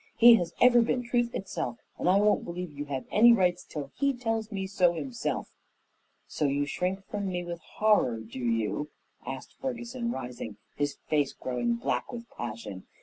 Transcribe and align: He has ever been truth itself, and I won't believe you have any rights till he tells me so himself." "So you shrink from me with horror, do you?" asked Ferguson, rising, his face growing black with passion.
He 0.17 0.33
has 0.37 0.55
ever 0.59 0.81
been 0.81 1.03
truth 1.03 1.29
itself, 1.35 1.77
and 1.99 2.09
I 2.09 2.17
won't 2.19 2.43
believe 2.43 2.71
you 2.71 2.85
have 2.85 3.05
any 3.11 3.31
rights 3.33 3.63
till 3.63 3.91
he 3.93 4.13
tells 4.17 4.51
me 4.51 4.65
so 4.65 4.93
himself." 4.93 5.51
"So 6.25 6.45
you 6.45 6.65
shrink 6.65 7.05
from 7.05 7.27
me 7.27 7.43
with 7.43 7.59
horror, 7.59 8.19
do 8.21 8.39
you?" 8.39 8.89
asked 9.27 9.57
Ferguson, 9.61 10.09
rising, 10.09 10.57
his 10.75 10.95
face 11.07 11.33
growing 11.33 11.75
black 11.75 12.11
with 12.11 12.27
passion. 12.31 12.87